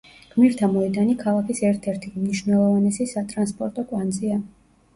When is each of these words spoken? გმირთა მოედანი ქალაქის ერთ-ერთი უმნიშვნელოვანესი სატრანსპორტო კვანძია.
გმირთა 0.29 0.69
მოედანი 0.71 1.13
ქალაქის 1.19 1.61
ერთ-ერთი 1.67 2.11
უმნიშვნელოვანესი 2.17 3.09
სატრანსპორტო 3.15 3.87
კვანძია. 3.95 4.43